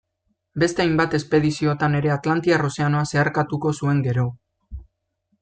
[0.61, 4.27] Beste hainbat espediziotan ere Atlantiar Ozeanoa zeharkatuko zuen gero.